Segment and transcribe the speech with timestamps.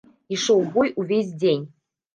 [0.37, 1.65] Ішоў бой увесь дзень.